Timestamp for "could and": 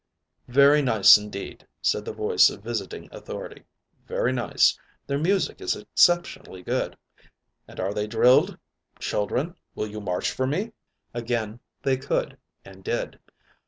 11.97-12.83